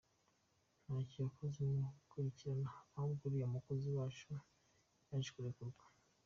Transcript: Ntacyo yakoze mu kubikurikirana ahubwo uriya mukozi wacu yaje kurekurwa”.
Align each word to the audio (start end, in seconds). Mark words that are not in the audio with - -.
Ntacyo 0.85 1.17
yakoze 1.25 1.59
mu 1.71 1.85
kubikurikirana 1.89 2.69
ahubwo 2.97 3.21
uriya 3.25 3.47
mukozi 3.53 3.87
wacu 3.97 4.27
yaje 5.09 5.29
kurekurwa”. 5.35 5.83